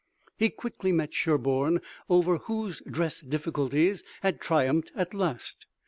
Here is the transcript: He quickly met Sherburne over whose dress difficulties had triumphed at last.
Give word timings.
He 0.35 0.49
quickly 0.49 0.91
met 0.91 1.13
Sherburne 1.13 1.79
over 2.09 2.39
whose 2.39 2.81
dress 2.89 3.19
difficulties 3.21 4.03
had 4.23 4.41
triumphed 4.41 4.91
at 4.95 5.13
last. 5.13 5.67